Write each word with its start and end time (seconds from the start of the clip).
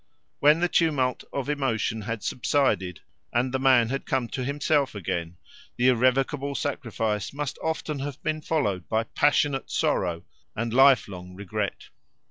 When 0.39 0.61
the 0.61 0.67
tumult 0.67 1.25
of 1.31 1.47
emotion 1.47 2.01
had 2.01 2.23
subsided, 2.23 3.01
and 3.31 3.53
the 3.53 3.59
man 3.59 3.89
had 3.89 4.07
come 4.07 4.27
to 4.29 4.43
himself 4.43 4.95
again, 4.95 5.37
the 5.75 5.89
irrevocable 5.89 6.55
sacrifice 6.55 7.31
must 7.33 7.59
often 7.61 7.99
have 7.99 8.19
been 8.23 8.41
followed 8.41 8.89
by 8.89 9.03
passionate 9.03 9.69
sorrow 9.69 10.23
and 10.55 10.73
lifelong 10.73 11.35
regret. 11.35 11.89